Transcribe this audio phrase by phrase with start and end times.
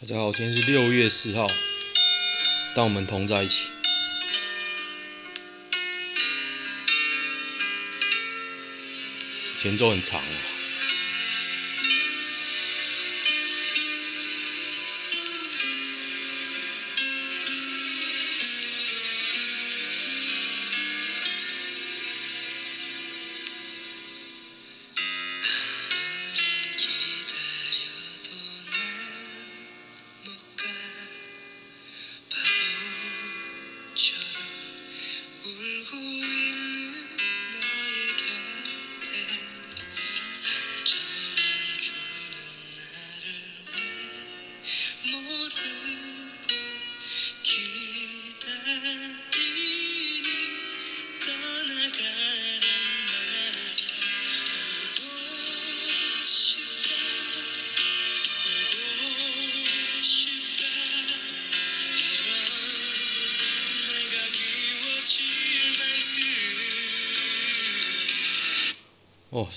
[0.00, 1.48] 大家好，今天是六月四号，
[2.72, 3.68] 当我们同在一起。
[9.56, 10.22] 前奏很长。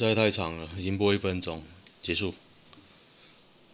[0.10, 1.64] 实在太长了，已经播一分钟，
[2.02, 2.34] 结束。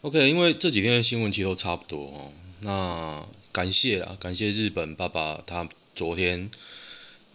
[0.02, 2.34] OK，因为这几天的新闻其实都差不多哦。
[2.60, 6.52] 那感谢啊，感谢日本爸爸，他昨天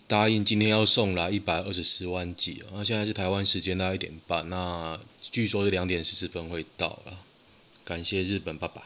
[0.06, 2.62] 答应今天要送来一百二十四万剂。
[2.72, 7.18] 那现在是台湾时间大概一点半，那据说是两点十四分会到了。
[7.84, 8.82] 感谢日本爸爸。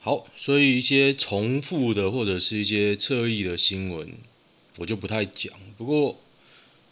[0.00, 4.12] 好，所以一些重复的或者是一些侧翼的新闻，
[4.76, 5.50] 我就不太讲。
[5.78, 6.20] 不过。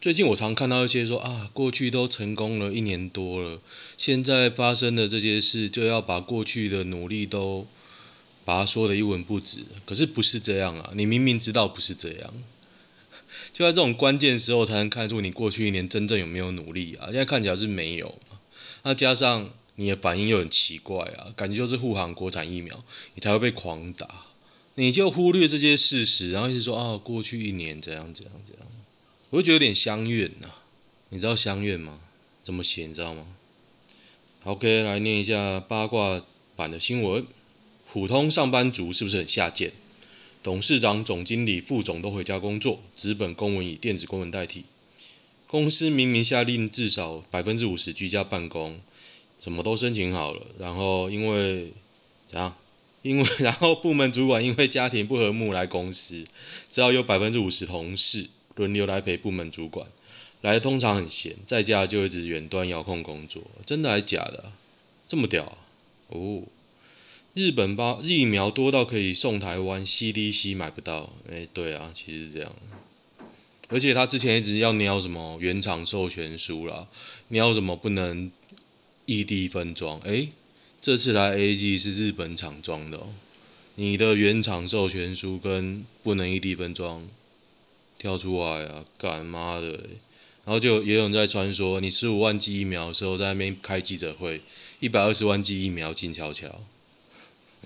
[0.05, 3.59] 最近我常看到一些说啊，过去都成功了一年多了，
[3.97, 7.67] 现在发生的这些事就要把过去的努力都
[8.45, 9.61] 把它说得一文不值。
[9.87, 12.35] 可是不是这样啊，你明明知道不是这样，
[13.51, 17.07] 就在这种关键时候才能看出你过去一年真正有没有努力啊。
[17.07, 18.15] 现在看起来是没有，
[18.83, 22.79] 那加上你的反应又很奇怪啊，感觉就是护航国产疫苗，
[23.15, 24.07] 你才会被狂打，
[24.75, 28.67] 你就忽略这些事实，然后一直说啊，过去一年怎样怎样怎样。
[29.35, 30.49] 我会觉得有点乡愿呐，
[31.09, 31.99] 你知道乡愿吗？
[32.41, 33.27] 怎么写你知道吗
[34.45, 36.23] ？OK，来念一下八卦
[36.55, 37.27] 版的新闻：
[37.91, 39.73] 普通上班族是不是很下贱？
[40.41, 44.67] 董事长、总经理、副总都回家工作，纸本公文以电子公文代替。
[45.49, 48.79] 公司明明下令至少百分之五十居家办公，
[49.37, 51.73] 怎么都申请好了，然后因为
[52.29, 52.55] 怎样？
[53.03, 56.25] 因为 然后部门主管因为家庭不和睦来公司，
[56.71, 58.29] 只要有百分之五十同事。
[58.57, 59.87] 轮流来陪部门主管，
[60.43, 64.53] 来通常很闲，在家就一直远端遥控工作，真的还是假的？
[65.09, 65.59] 这么屌啊？
[66.09, 66.43] 哦，
[67.35, 71.13] 日本把疫苗多到可以送台湾，CDC 买不到。
[71.31, 72.53] 哎，对啊，其实是这样。
[73.71, 76.87] 而且他之前一直要瞄什么原厂授权书啦，
[77.29, 78.31] 瞄什么不能
[79.07, 79.99] 异地分装。
[80.01, 80.29] 哎，
[80.81, 83.09] 这次来 AG 是日本厂装的哦，
[83.77, 87.09] 你的原厂授权书跟不能异地分装。
[88.05, 88.85] 跳出来啊！
[88.99, 89.69] 干妈的！
[90.45, 94.43] 然后就也有人在传说，你十五万剂疫苗的时候在那边开记者会，
[94.79, 96.61] 一百二十万剂疫苗静悄悄。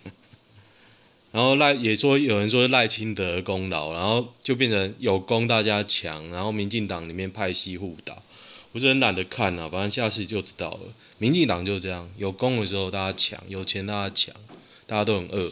[1.32, 8.22] 然后赖也说有人说赖清德功劳，然后就变成有功大家抢，然后民进党里面派系互打，
[8.70, 10.82] 我是很懒得看啊，反正下次就知道了。
[11.18, 14.32] 民进党就这样，有功的时候大家抢，有钱大家抢，
[14.86, 15.50] 大家都很饿。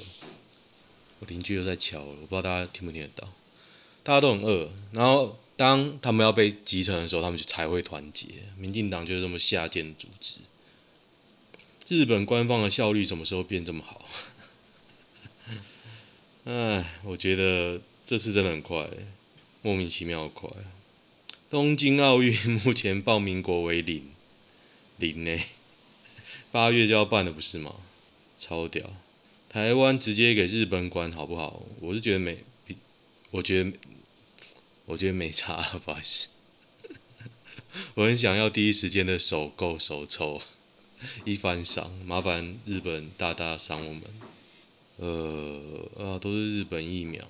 [1.19, 3.26] 我邻居又在敲了，我不知道大家听不听得到。
[4.06, 8.27] 大家都很饿，然后当他们要被集成的时候，他们就才会团结。
[8.56, 10.43] 民进党就是这么下贱的组织。
[11.89, 14.06] 日本官方的效率什么时候变这么好？
[16.47, 18.89] 哎，我觉得这次真的很快，
[19.61, 20.49] 莫名其妙快。
[21.50, 22.33] 东京奥运
[22.65, 24.09] 目前报名国为零，
[24.99, 25.37] 零呢？
[26.53, 27.75] 八月就要办了，不是吗？
[28.38, 28.88] 超屌！
[29.49, 31.65] 台湾直接给日本管好不好？
[31.81, 32.44] 我是觉得没，
[33.33, 33.73] 我觉得。
[34.86, 36.28] 我觉得没差，不好意思。
[37.94, 40.41] 我很想要第一时间的首购首抽，
[41.26, 44.02] 一番赏，麻烦日本大大赏我们。
[44.99, 45.61] 呃
[45.99, 47.22] 啊，都是日本疫苗。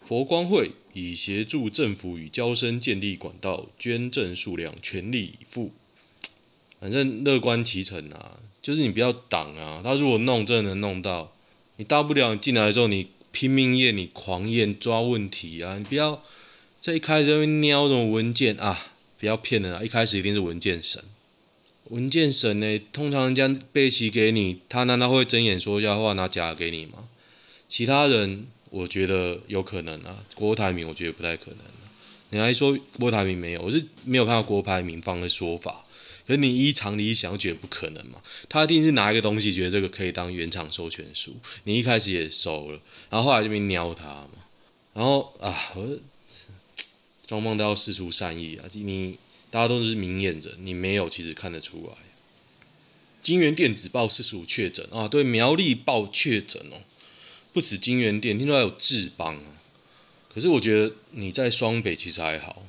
[0.00, 5.72] 佛光会以协助政府与交生建立管道，捐赠数量全力以赴。
[6.80, 9.82] 反正乐观其成啊，就是你不要挡啊。
[9.84, 11.34] 他如果弄，真的能弄到，
[11.76, 13.08] 你大不了你进来的时候你。
[13.30, 15.76] 拼命验，你狂验抓问题啊！
[15.78, 16.22] 你不要
[16.80, 18.92] 在一开始就瞄这种文件啊！
[19.18, 19.82] 不要骗人啊！
[19.82, 21.02] 一开始一定是文件神，
[21.90, 27.08] 文件神呢，通常人家背齐给你，他难道会睁眼说瞎话拿假给你吗？
[27.68, 31.90] 其他人我觉得有可能啊，郭台铭我觉得不太可能啊。
[32.30, 35.84] 你还说郭台铭没有，我是没有看到郭台铭方的说法。
[36.28, 38.20] 可是你依常理想，觉得不可能嘛？
[38.50, 41.34] 他一定是拿一个东西，觉得这个可以当原厂授权书。
[41.64, 42.78] 你一开始也收了，
[43.08, 44.30] 然后后来这边鸟他嘛。
[44.92, 45.98] 然后啊，我
[47.26, 48.68] 双方都要释出善意啊！
[48.74, 49.16] 你
[49.48, 51.96] 大家都是明眼人，你没有其实看得出来。
[53.22, 56.82] 金元电子报四十五确诊啊，对，苗栗报确诊哦，
[57.54, 59.46] 不止金元电，听说还有智邦啊。
[60.28, 62.66] 可是我觉得你在双北其实还好，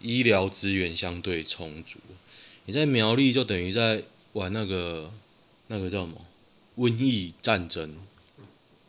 [0.00, 1.98] 医疗资源相对充足。
[2.66, 5.12] 你在苗栗就等于在玩那个
[5.66, 6.24] 那个叫什么
[6.78, 7.94] 瘟疫战争，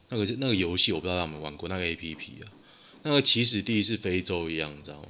[0.09, 2.51] 那个那个游戏我不知道有没有玩过那个 APP 啊，
[3.03, 5.09] 那个起始地是非洲一样，你知道吗？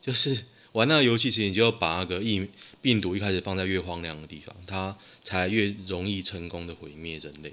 [0.00, 2.46] 就是玩那个游戏时，你就要把那个疫
[2.80, 7.52] 病毒一开始放在越荒凉的地方，它才越容易成功的毁灭人类。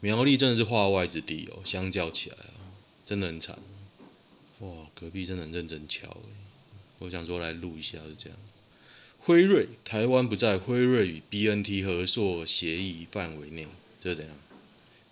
[0.00, 2.72] 苗栗真的是化外之地哦，相较起来啊，
[3.04, 3.58] 真的很惨。
[4.60, 6.16] 哇，隔壁真的很认真敲，
[7.00, 8.38] 我想说来录一下，就这样。
[9.26, 13.66] 辉瑞，台湾不在辉瑞与 BNT 合作协议范围内，
[13.98, 14.36] 这是怎样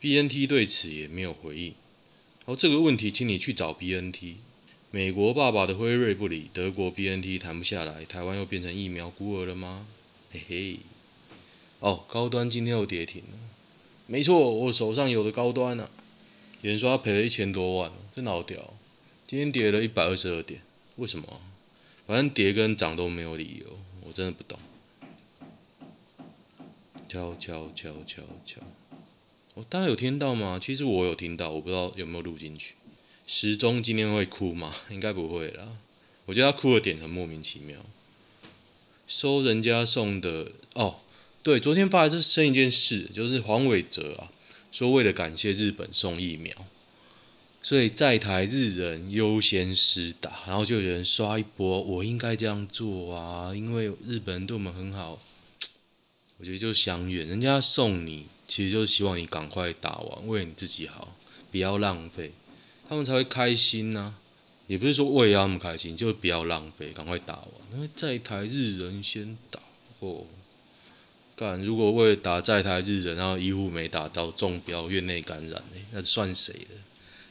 [0.02, 1.72] ？BNT 对此也没有回应。
[2.44, 4.34] 好，这个问题，请你去找 BNT。
[4.90, 9.86] 美国爸爸的辉瑞不理，德国 BNT 谈不下来，台湾又变成疫苗孤儿了吗？
[10.30, 10.76] 嘿嘿。
[11.80, 13.38] 哦，高端今天又跌停了。
[14.06, 15.90] 没错，我手上有的高端呢、啊，
[16.60, 18.74] 有人说赔了一千多万，真的好屌。
[19.26, 20.60] 今天跌了一百二十二点，
[20.96, 21.40] 为什么？
[22.06, 23.78] 反正跌跟涨都没有理由。
[24.12, 24.58] 真的不懂，
[27.08, 28.60] 敲敲敲敲敲，
[29.54, 30.58] 哦，大家有听到吗？
[30.62, 32.74] 其实我有听到，我不知道有没有录进去。
[33.26, 34.74] 时钟今天会哭吗？
[34.90, 35.68] 应该不会啦。
[36.26, 37.78] 我觉得他哭的点很莫名其妙。
[39.06, 40.96] 收人家送的哦，
[41.42, 44.30] 对，昨天发生一件事，就是黄伟哲啊，
[44.70, 46.54] 说为了感谢日本送疫苗。
[47.62, 55.20] 所以在台日人优先施打，然后就有人刷一波，我应该这样做啊，因为日本人对我们很好。
[56.38, 61.16] 我觉得就相远，人家送你，其实就是希望你赶快打完，为你自己好，
[61.52, 62.32] 不要浪费，
[62.88, 64.14] 他们才会开心呐、啊。
[64.66, 67.48] 也不是说为了他们开心，就不要浪费，赶快打完。
[67.72, 69.60] 因为在台日人先打
[70.00, 70.24] 哦，
[71.36, 75.62] 干，如果为了打在台日人，然后医护没打到中标院内感染，
[75.92, 76.74] 那算谁的？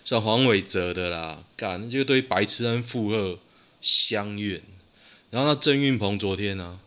[0.03, 3.39] 像黄伟哲的啦，干，这个对白痴人附和
[3.79, 4.61] 相怨。
[5.29, 6.79] 然后那郑运鹏昨天呢、啊，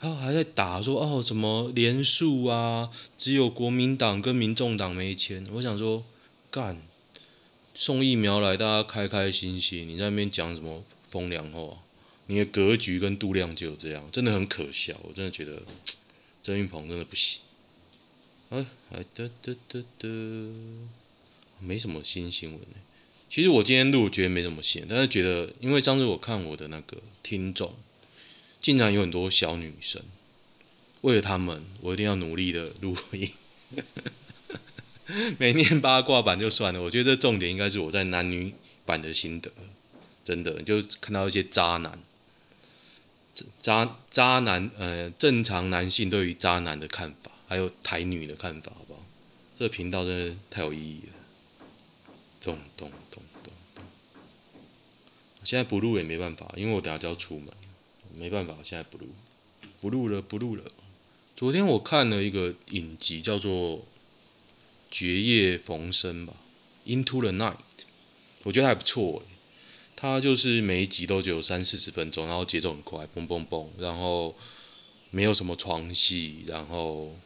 [0.00, 5.46] 他还在打说哦什么连署啊，只有国民党跟民众党没签。
[5.52, 6.04] 我想说，
[6.50, 6.80] 干，
[7.74, 11.78] 送疫苗来，大家开开心心，你在那边讲什么风凉话？
[12.26, 14.94] 你的格局跟度量就这样，真的很可笑。
[15.04, 15.62] 我真的觉得
[16.42, 17.40] 郑运鹏真的不行。
[18.50, 20.52] 哎，哎得得得得。
[21.60, 22.76] 没什么新新闻呢。
[23.28, 27.74] 其实我今天录觉得没什么新，但是觉得因为上次我看我的那个听众，
[28.60, 30.00] 竟然有很多小女生，
[31.00, 33.30] 为了他们，我一定要努力的录音。
[35.38, 38.52] 没念八卦版就算了，我觉得这重点应该是我在男女
[38.84, 39.50] 版的心得，
[40.24, 41.98] 真的就看到一些渣男，
[43.60, 49.04] 渣渣男呃正常男性对于渣男的看法，还有台女的看法，好不好？
[49.58, 51.15] 这个频道真的太有意义了。
[52.46, 53.84] 咚咚咚咚咚！
[55.42, 57.48] 现在不录也没办法，因为我等下就要出门，
[58.14, 59.08] 没办法，现在不录，
[59.80, 60.62] 不录了，不录了。
[61.34, 63.78] 昨天我看了一个影集，叫做
[64.92, 66.34] 《绝夜逢生》吧，
[66.88, 67.56] 《Into the Night》，
[68.44, 69.24] 我觉得还不错。
[69.96, 74.36] 它就是每一集都只有三四十分钟，然后节奏很快，嘣嘣嘣，然后
[75.10, 77.16] 没有什么床戏，然后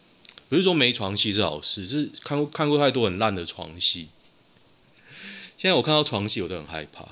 [0.48, 4.08] 不是说没床戏是好事，是看过看过太多很烂的床戏。
[5.60, 7.06] 现在我看到床戏，我都很害怕。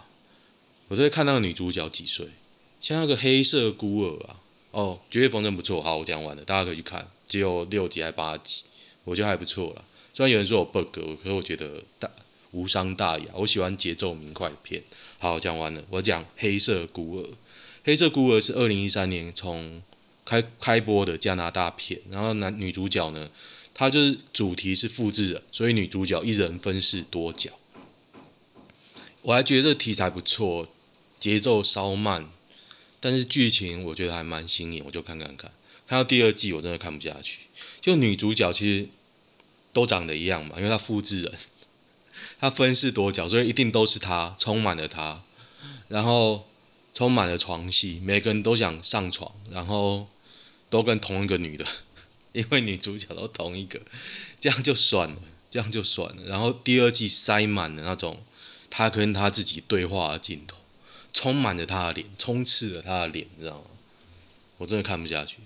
[0.88, 2.28] 我在看那个女主角几岁？
[2.80, 4.40] 像那个黑色孤儿啊，
[4.70, 5.82] 哦，绝夜逢生不错。
[5.82, 8.62] 好，我讲完了，大家可以去看，只有六集还八集，
[9.04, 9.84] 我觉得还不错啦。
[10.14, 12.10] 虽然有人说我 bug，可是我觉得大
[12.52, 13.26] 无伤大雅。
[13.34, 14.82] 我喜欢节奏明快片。
[15.18, 17.28] 好，讲完了，我讲黑色孤儿。
[17.84, 19.82] 黑色孤儿是二零一三年从
[20.24, 23.28] 开开播的加拿大片，然后男女主角呢，
[23.74, 27.50] 她就是主题是复制人，所以女主角一人分饰多角。
[29.28, 30.66] 我还觉得这个题材不错，
[31.18, 32.30] 节奏稍慢，
[32.98, 35.52] 但是剧情我觉得还蛮新颖，我就看看看。
[35.86, 37.40] 看到第二季我真的看不下去。
[37.82, 38.88] 就女主角其实
[39.70, 41.34] 都长得一样嘛，因为她复制人，
[42.40, 45.22] 她分饰多角，所以一定都是她，充满了她，
[45.88, 46.48] 然后
[46.94, 50.08] 充满了床戏，每个人都想上床，然后
[50.70, 51.66] 都跟同一个女的，
[52.32, 53.78] 因为女主角都同一个，
[54.40, 55.16] 这样就算了，
[55.50, 56.22] 这样就算了。
[56.24, 58.22] 然后第二季塞满了那种。
[58.70, 60.58] 他跟他自己对话的镜头，
[61.12, 63.64] 充满着他的脸，充斥着他的脸，你知道吗？
[64.58, 65.38] 我真的看不下去。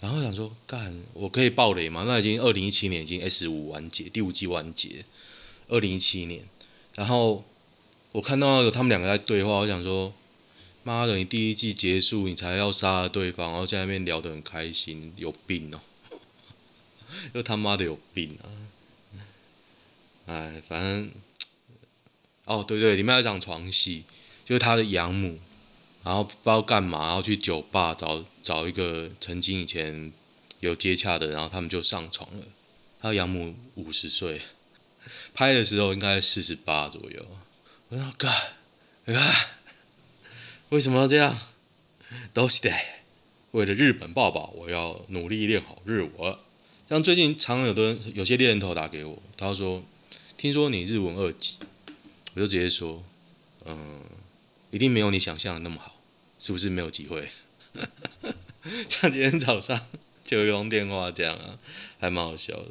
[0.00, 2.04] 然后想说，干，我可以爆雷吗？
[2.06, 5.04] 那已经二零一七年已经 S 五完结，第五季完结，
[5.68, 6.46] 二零一七年。
[6.94, 7.44] 然后
[8.12, 10.14] 我看到那个他们两个在对话，我想说，
[10.84, 15.80] 妈的，你第一季结束你才要杀了对方，然后在那边聊得很开心，有病哦！
[17.34, 18.46] 又他妈的有病啊！
[20.26, 21.10] 哎，反正，
[22.48, 24.04] 哦，对对，里面有一场床戏，
[24.44, 25.38] 就是他的养母。
[26.04, 30.10] 然后不知道干嘛，然后去酒吧找找一个曾经以前
[30.60, 32.44] 有接洽的，然后他们就上床了。
[33.00, 34.40] 他养母五十岁，
[35.34, 37.26] 拍的时候应该四十八左右。
[37.90, 38.32] 我说干，
[39.04, 39.48] 你看，
[40.70, 41.36] 为什么要这样？
[42.32, 42.72] 都是的，
[43.50, 46.34] 为了日本爸爸，我要努力练好日文。
[46.88, 49.82] 像最近常常有的有些猎人头打给我，他说
[50.38, 51.58] ：“听说你日文二级。”
[52.38, 53.02] 我就直接说
[53.66, 54.00] ：“嗯，
[54.70, 56.00] 一定没有你想象的那么好。”
[56.38, 57.30] 是不是没有机会？
[58.88, 59.88] 像今天早上
[60.22, 61.58] 就有通电话这样啊，
[61.98, 62.68] 还蛮好笑的。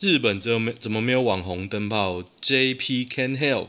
[0.00, 3.68] 日本怎么没怎么没有网红灯泡？JP can help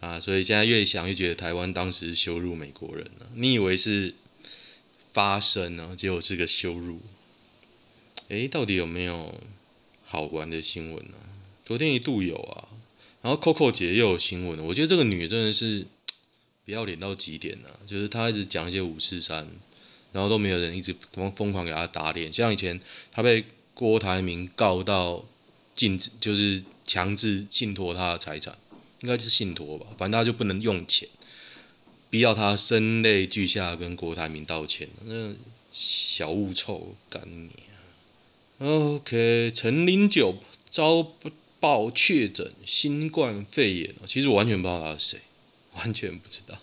[0.00, 3.26] 啊，所以现在越想越觉得台湾当时羞辱美国人了。
[3.34, 4.14] 你以为是
[5.12, 7.02] 发声呢，结果是个羞辱。
[8.28, 9.38] 诶，到底有没有
[10.06, 11.18] 好玩的新闻呢？
[11.62, 12.67] 昨天一度有啊，
[13.28, 14.64] 然后 Coco 姐又有新闻。
[14.64, 15.84] 我觉得这个女真的是。
[16.64, 19.48] 不要脸到极点了，就是她一直讲一些五四三，
[20.12, 22.30] 然后都没有人一直疯疯狂给她打脸。
[22.30, 22.78] 像以前
[23.10, 23.42] 她被
[23.72, 25.24] 郭台铭告到
[25.74, 28.54] 禁止，就是强制信托她的财产，
[29.00, 31.08] 应该是信托吧，反正她就不能用钱，
[32.10, 34.90] 逼到她声泪俱下跟郭台铭道歉。
[35.06, 35.32] 那
[35.72, 37.50] 小物臭干你
[38.58, 40.34] 啊！OK，陈林九
[40.68, 41.14] 遭
[41.60, 45.20] 报确诊新冠肺炎，其实我完全不知道他是谁。
[45.74, 46.58] 完全不知道，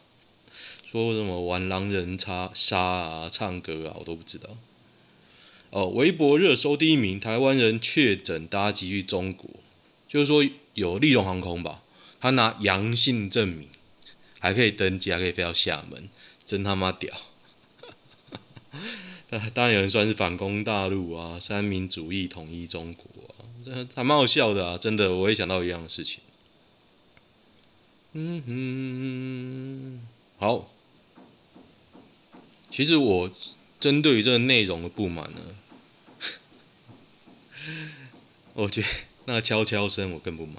[0.84, 4.58] 说什么玩狼人杀杀啊、唱歌啊，我都不知道。
[5.70, 9.50] 哦，微博热搜第一名，台湾人确诊搭机去中国，
[10.08, 11.82] 就是说有立荣航空吧，
[12.20, 13.70] 他拿阳性证明，
[14.40, 16.10] 还可以登机，还可以飞到厦门，
[16.46, 17.14] 真他妈屌！
[19.54, 23.35] 当然有人算是反攻大陆啊，三民主义统一中国啊，
[23.66, 26.20] 这还蛮好笑的啊，真的，我也想到一样的事情。
[28.14, 30.08] 嗯哼，
[30.38, 30.72] 好。
[32.70, 33.32] 其实我
[33.80, 35.56] 针对于这个内容的不满呢，
[38.54, 38.88] 我觉得
[39.26, 40.58] 那个悄悄声我更不满。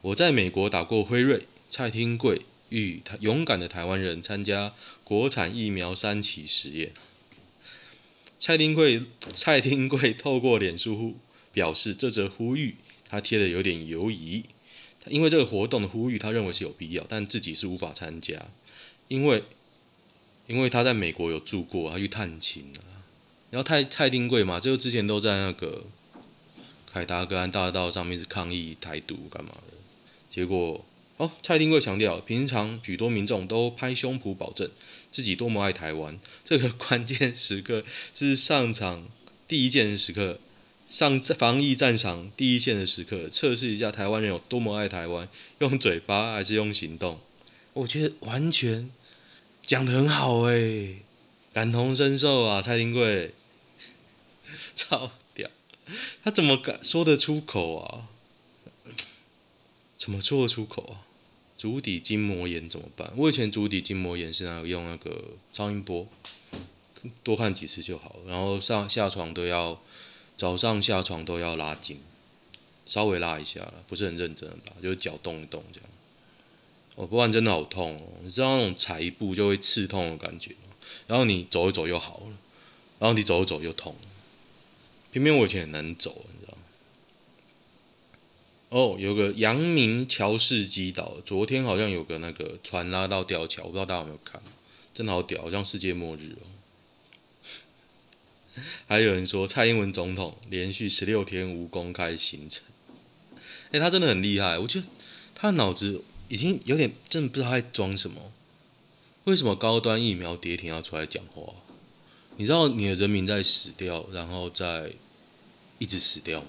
[0.00, 4.72] 我在美国打过辉瑞，蔡丁贵与勇敢的台湾人参加
[5.04, 6.92] 国产疫苗三期实验。
[8.38, 11.16] 蔡丁贵蔡丁贵透过脸书
[11.58, 12.76] 表示，这则呼吁
[13.08, 14.44] 他贴的有点犹疑。
[15.06, 18.48] 因为这个活动的呼吁，他认为是有必要，但自己是无法参加，
[19.08, 19.42] 因为
[20.46, 23.02] 因为他在美国有住过，他去探亲啊。
[23.50, 25.86] 然后蔡蔡丁贵嘛，就之前都在那个
[26.92, 29.74] 凯达格兰大道上面是抗议台独干嘛的。
[30.30, 30.84] 结果
[31.16, 34.70] 哦，蔡丁贵强调，平常许多民众都拍胸脯保证
[35.10, 37.82] 自己多么爱台湾，这个关键时刻
[38.14, 39.08] 是上场
[39.48, 40.38] 第一件时刻。
[40.88, 45.28] 上防疫战场第一线的时刻，测试一下台湾人有多么爱台湾，
[45.58, 47.20] 用嘴巴还是用行动？
[47.74, 48.90] 我觉得完全
[49.62, 51.00] 讲得很好诶，
[51.52, 53.34] 感同身受啊，蔡丁贵，
[54.74, 55.50] 超屌，
[56.24, 58.08] 他怎么敢说得出口啊？
[59.98, 61.04] 怎么说得出口啊？
[61.58, 63.12] 足底筋膜炎怎么办？
[63.14, 66.08] 我以前足底筋膜炎是那用那个超音波，
[67.22, 69.78] 多看几次就好，然后上下床都要。
[70.38, 71.98] 早上下床都要拉筋，
[72.86, 75.90] 稍微拉一下了，不是很认真的拉，就是脚动一动这样。
[76.94, 78.02] 哦，不然真的好痛哦！
[78.22, 80.54] 你知道那种踩一步就会刺痛的感觉，
[81.06, 82.38] 然后你走一走又好了，
[82.98, 83.94] 然后你走一走又痛。
[85.10, 86.58] 偏偏我以前很难走，你知道？
[88.70, 94.40] 哦，有个阳明桥式击倒，昨天好像有个那个船拉到吊桥，我不知道大家有没有看，
[94.92, 96.46] 真的好屌，好像世界末日哦。
[98.86, 102.64] 还有人说，蔡英文总统连续十六天无公开行程。
[103.70, 104.86] 哎，他真的很厉害，我觉得
[105.34, 108.32] 他的脑子已经有点真的不知道他在装什么。
[109.24, 111.52] 为什么高端疫苗跌停要出来讲话？
[112.36, 114.92] 你知道你的人民在死掉，然后再
[115.78, 116.46] 一直死掉吗？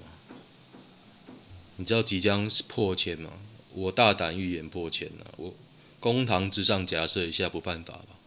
[1.76, 3.34] 你知道即将破千吗？
[3.74, 5.34] 我大胆预言破千了。
[5.38, 5.54] 我
[6.00, 8.20] 公堂之上假设一下不犯法吧？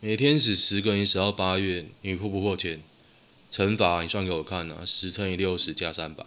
[0.00, 2.82] 每天死十个人，死到八月，你破不破千？
[3.54, 6.26] 乘法你算给我看啊，十乘以六十加三百，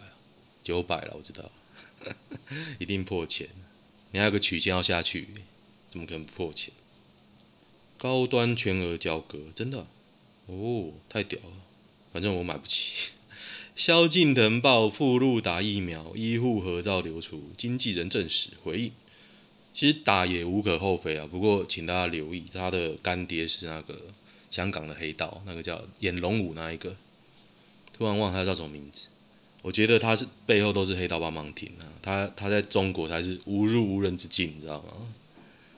[0.64, 1.52] 九百了，我知道，
[2.80, 3.46] 一定破千。
[4.12, 5.28] 你还有个曲线要下去，
[5.90, 6.72] 怎么可能不破千？
[7.98, 9.86] 高端全额交割，真的、
[10.46, 11.52] 哦，太屌了！
[12.14, 13.10] 反正我买不起。
[13.76, 18.92] 萧敬腾报复路打疫苗，医护合照流出，经纪人证实回应。
[19.74, 24.06] 其实打也无可厚非啊，不过请大家留意，他的干爹是那个
[24.50, 26.96] 香港的黑道，那个叫演龙武那一个，
[27.98, 29.08] 突然忘了他叫什么名字。
[29.62, 34.92] 我觉得他是背后都是黑道帮忙挺啊，他他在中国才是无入无人之境，你知道吗？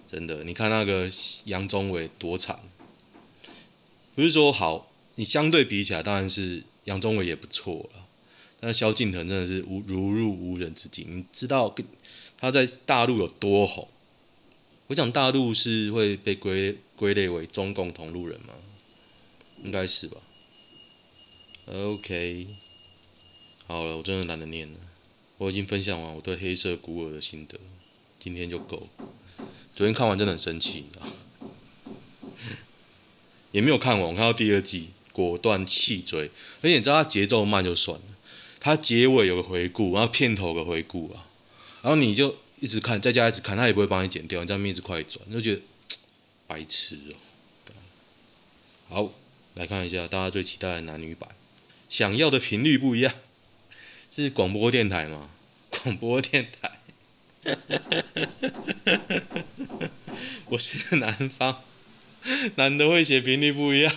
[0.06, 1.08] 真的，你看那个
[1.46, 2.60] 杨宗纬多惨，
[4.14, 8.04] 不是说好，你相对比起来，当然是杨宗纬也不错了，
[8.60, 11.06] 但是萧敬腾真的是无如入无人之境。
[11.08, 11.74] 你知道
[12.36, 13.88] 他在大陆有多红？
[14.88, 18.52] 我讲大陆是会被归归类为中共同路人吗？
[19.64, 20.18] 应该是吧。
[21.72, 22.48] OK。
[23.66, 24.78] 好了，我真的懒得念了。
[25.38, 27.58] 我已经分享完我对黑色孤儿的心得，
[28.18, 28.88] 今天就够。
[29.74, 31.06] 昨天看完真的很生气，你知道？
[33.52, 36.30] 也没有看完，我看到第二季，果断弃追。
[36.60, 38.06] 而且你知道它节奏慢就算了，
[38.58, 41.26] 它结尾有个回顾，然后片头有个回顾啊，
[41.82, 45.62] 然后你就一直看，在家一直看，他也不会帮你剪掉，你这样一直快转，就觉得
[46.46, 47.14] 白痴哦。
[48.88, 49.12] 好，
[49.54, 51.30] 来看一下大家最期待的男女版，
[51.90, 53.12] 想要的频率不一样。
[54.14, 55.28] 是广播电台吗？
[55.70, 56.78] 广播电台，
[60.50, 61.64] 我是南方，
[62.54, 63.92] 男的会写频率不一样。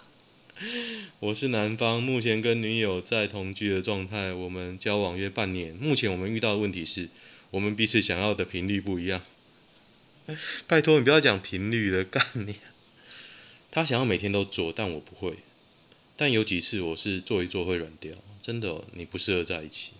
[1.20, 5.74] 我是南方，目前跟女友在同居的状态，我们交往约半年。
[5.74, 7.08] 目前我们遇到的问题是，
[7.52, 9.22] 我们彼此想要的频率不一样。
[10.66, 12.56] 拜托你不要讲频率的概念！
[13.70, 15.38] 他想要每天都做，但我不会。
[16.18, 18.12] 但有几次我是做一做会软掉。
[18.42, 19.92] 真的、你不适合在一起，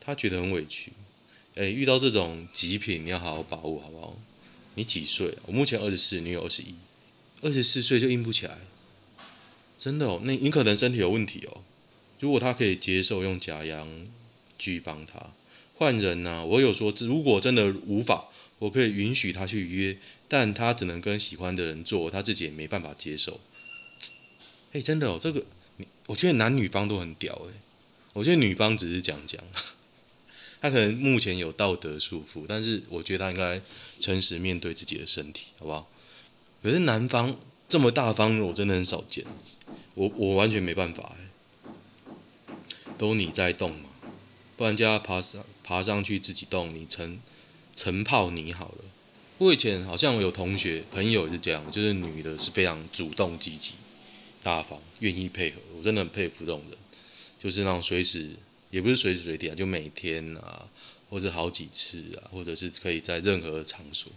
[0.00, 0.92] 他觉得很委屈。
[1.56, 4.18] 诶，遇到这种极品，你要好好把握，好不好？
[4.76, 5.36] 你几岁？
[5.44, 6.74] 我目前二十四，女友二十一，
[7.42, 8.56] 二十四岁就硬不起来，
[9.78, 10.22] 真的哦。
[10.24, 11.62] 那你可能身体有问题哦。
[12.20, 14.06] 如果他可以接受用假阳
[14.56, 15.32] 具帮他
[15.74, 18.28] 换人呢、我有说，如果真的无法，
[18.60, 23.40] 我可以允许他去约，但他只能跟喜欢的人做，他自己也没办法接受。
[24.72, 25.44] 诶，真的哦，这个，
[26.10, 27.52] 我觉得男女方都很屌诶。
[28.14, 29.40] 我觉得女方只是讲讲，
[30.60, 33.60] 她可能目前有道德束缚，但是我觉得她应该
[34.00, 35.88] 诚实面对自己的身体，好不好？
[36.64, 39.24] 可是男方这么大方，我真的很少见，
[39.94, 42.54] 我我完全没办法哎，
[42.98, 43.90] 都你在动嘛，
[44.56, 47.20] 不然叫他爬上爬上去自己动，你成
[47.76, 48.84] 成泡你好了。
[49.38, 53.74] 我以前好像有同学朋友也是这样，就是女的是非常主动积极、
[54.42, 56.78] 大方、愿意配合，我真的很佩服这种人。
[57.42, 58.28] 就是那种随时，
[58.70, 60.68] 也不是随时随地啊，就每天啊，
[61.08, 64.12] 或者好几次啊，或者是可以在任何场所，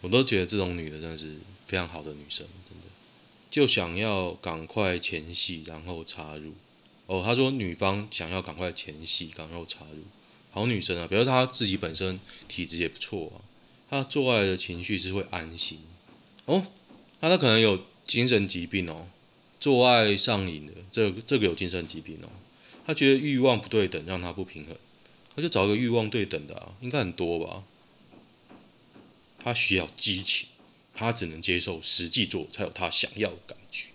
[0.00, 1.34] 我都觉得这种女的真的是
[1.66, 2.86] 非常好的女生，真的。
[3.50, 6.52] 就想要赶快前戏，然后插入。
[7.06, 10.04] 哦，他说女方想要赶快前戏，然后插入，
[10.52, 13.42] 好女生啊，比如她自己本身体质也不错啊，
[13.90, 15.80] 她做爱的情绪是会安心。
[16.44, 16.64] 哦，
[17.18, 19.08] 那她可能有精神疾病哦，
[19.62, 22.28] 做爱上瘾的，这个、这个有精神疾病哦。
[22.84, 24.76] 他觉得欲望不对等，让他不平衡，
[25.36, 27.62] 他就找一个欲望对等的啊，应该很多吧。
[29.38, 30.48] 他需要激情，
[30.92, 33.86] 他只能接受实际做才有他想要的感觉。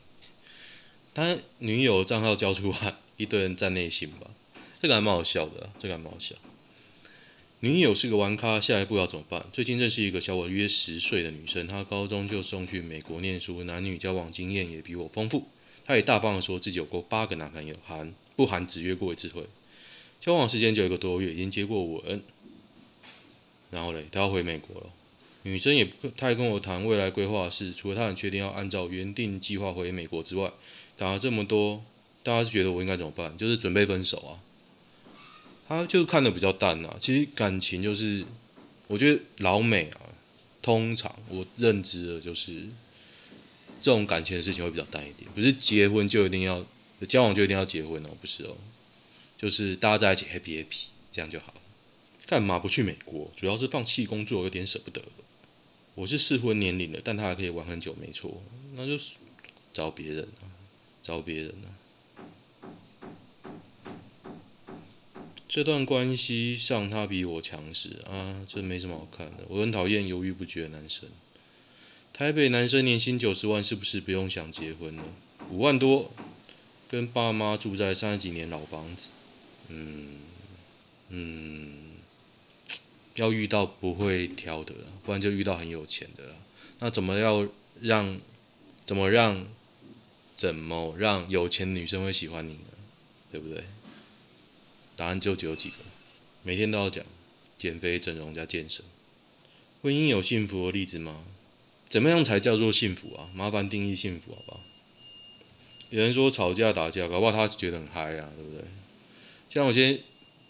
[1.14, 4.32] 他女友账号交出来，一堆人在内心吧，
[4.82, 6.36] 这个还蛮好笑的，这个还蛮好笑。
[7.60, 9.46] 女友是个玩咖，下一步要怎么办？
[9.52, 15.50] 最近认识一个小我约十岁的女生，她高中就送去美国念书，男女交往经验也比我丰富。
[15.88, 18.13] 她也大方的说自己有过八个男朋友，含。
[18.36, 19.47] 不含只约过一次会，
[20.19, 22.21] 交往时间就一个多月，已经接过吻，
[23.71, 24.88] 然后嘞，他要回美国了。
[25.41, 30.52] 女生也不，他还跟我谈未来规划是，除了他很确定要按照原定计划回美国之外，
[30.95, 31.84] 打了这么多，
[32.21, 33.36] 大家是觉得我应该怎么办？
[33.36, 34.38] 就是准备分手啊。
[35.67, 38.23] 他就看得比较淡啊，其实感情就是，
[38.86, 40.13] 我觉得老美啊，
[40.62, 42.67] 通常我认知的就是，
[43.82, 46.66] 这种感情的事情会比较淡一点，不是结婚就一定要。
[47.08, 48.10] 交往就一定要结婚哦？
[48.20, 48.58] 不是哦，
[49.38, 51.62] 就是大家在一起 happy happy，这样就好了。
[52.26, 53.32] 干嘛不去美国？
[53.36, 55.00] 主要是放弃工作，有点舍不得。
[55.94, 58.42] 我是适婚年龄的，但他还可以玩很久，没错。
[58.74, 59.18] 那就是
[59.72, 60.50] 找别人啊，
[61.04, 61.70] 找别人啊。
[65.48, 69.46] 这段关系上，他比我强势啊，这没什么好看的。
[69.50, 71.08] 我很讨厌犹豫不决的男生。
[72.18, 75.04] 台北男生年薪九十万，是不是不用想结婚呢？
[75.52, 76.12] 五万多。
[76.90, 79.10] 跟爸妈住在三十几年老房子，
[79.68, 80.16] 嗯
[81.10, 81.74] 嗯，
[83.16, 86.24] 要遇到不会挑的，不然就遇到很有钱的。
[86.80, 87.48] 那怎么要
[87.82, 88.20] 让
[88.84, 89.46] 怎么让
[90.34, 92.60] 怎么让有钱女生会喜欢你呢？
[93.32, 93.66] 对不对？
[94.96, 95.76] 答案就只有几个，
[96.42, 97.06] 每天都要讲：
[97.56, 98.84] 减肥、整容加健身。
[99.84, 101.24] 婚姻有幸福的例子吗？
[101.89, 103.30] 怎么样才叫做幸福啊？
[103.34, 104.62] 麻烦定义幸福好不好？
[105.89, 108.62] 有人说吵架打架，搞不好他觉得很嗨啊，对不对？
[109.50, 110.02] 像有些，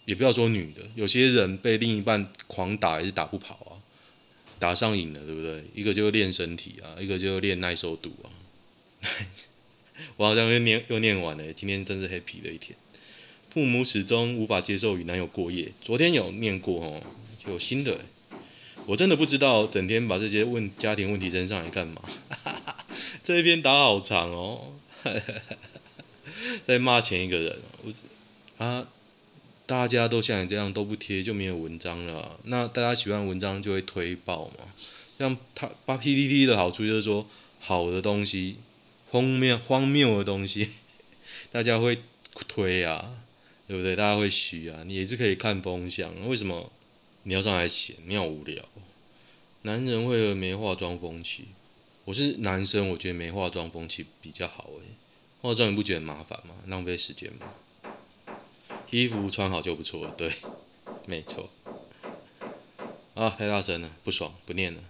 [0.04, 3.78] 也不要说女的，有些人被另一半狂打也是打不跑啊，
[4.58, 5.62] 打上瘾了，对不对？
[5.72, 8.26] 一个就练身体啊，一个就练耐受度啊。
[10.16, 12.76] 我好像又念又念完了，今天真是 happy 的一天。
[13.48, 17.02] 父母始终无法接受与男友过夜，昨天有念过哦，
[17.46, 18.00] 有新的。
[18.88, 22.00] 我真的不知道，整天把这些问家庭问题扔上来干嘛？
[23.22, 24.72] 这一篇打好长哦，
[26.64, 27.58] 在骂前一个人。
[27.84, 27.92] 我
[28.64, 28.88] 啊，
[29.66, 32.40] 大家都像你这样都不贴，就没有文章了。
[32.44, 34.64] 那大家喜欢文章就会推爆嘛。
[35.18, 37.26] 像他发 PPT 的好处就是说，
[37.60, 38.56] 好的东西、
[39.10, 40.66] 荒谬荒谬的东西，
[41.52, 41.98] 大家会
[42.48, 43.20] 推啊，
[43.66, 43.94] 对不对？
[43.94, 46.10] 大家会虚啊，你也是可以看风向。
[46.26, 46.72] 为什么？
[47.28, 48.64] 你要上来写，你好无聊。
[49.60, 51.48] 男人为何没化妆风气？
[52.06, 54.94] 我是男生，我觉得没化妆风气比较好诶。
[55.42, 56.54] 化妆你不觉得麻烦吗？
[56.68, 58.32] 浪费时间吗？
[58.90, 60.32] 衣服穿好就不错了，对，
[61.04, 61.50] 没错。
[63.12, 64.80] 啊，太大声了，不爽，不念了。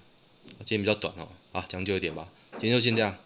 [0.60, 2.28] 今天比较短哦，啊，将就一点吧。
[2.52, 3.18] 今天就先这样。